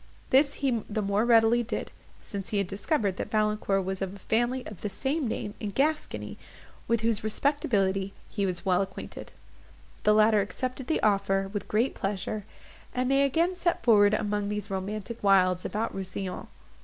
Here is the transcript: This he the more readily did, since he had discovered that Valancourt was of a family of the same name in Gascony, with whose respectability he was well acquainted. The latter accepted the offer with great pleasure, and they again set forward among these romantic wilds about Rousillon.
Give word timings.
This 0.31 0.55
he 0.65 0.81
the 0.89 1.03
more 1.03 1.25
readily 1.25 1.61
did, 1.61 1.91
since 2.23 2.49
he 2.49 2.57
had 2.57 2.65
discovered 2.65 3.17
that 3.17 3.29
Valancourt 3.29 3.85
was 3.85 4.01
of 4.01 4.15
a 4.15 4.17
family 4.17 4.65
of 4.65 4.81
the 4.81 4.89
same 4.89 5.27
name 5.27 5.53
in 5.59 5.69
Gascony, 5.69 6.39
with 6.87 7.01
whose 7.01 7.23
respectability 7.23 8.11
he 8.27 8.47
was 8.47 8.65
well 8.65 8.81
acquainted. 8.81 9.31
The 10.01 10.15
latter 10.15 10.41
accepted 10.41 10.87
the 10.87 11.03
offer 11.03 11.51
with 11.53 11.67
great 11.67 11.93
pleasure, 11.93 12.45
and 12.95 13.11
they 13.11 13.21
again 13.21 13.55
set 13.55 13.83
forward 13.83 14.15
among 14.15 14.49
these 14.49 14.71
romantic 14.71 15.23
wilds 15.23 15.65
about 15.65 15.93
Rousillon. 15.93 16.47